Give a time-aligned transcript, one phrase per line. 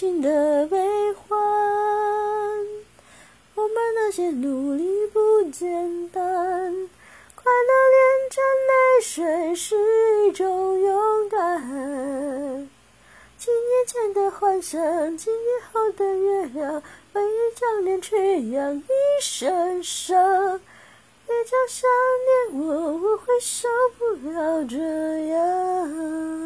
[0.00, 0.78] 情的悲
[1.12, 1.38] 欢，
[3.54, 6.22] 我们那些努力不简单。
[7.34, 8.72] 快乐连着泪
[9.02, 9.76] 水是
[10.26, 12.66] 一种勇敢。
[13.36, 14.80] 几年前的幻想，
[15.18, 16.82] 几年后的月亮，
[17.12, 18.82] 回忆将脸去养一
[19.20, 20.58] 身伤。
[21.26, 21.90] 别叫想
[22.54, 24.78] 念我，我会受不了这
[25.26, 26.40] 样。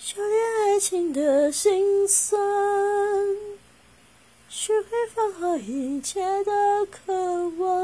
[0.00, 2.40] 修炼爱情的心酸，
[4.48, 7.77] 学会放好一切的渴望。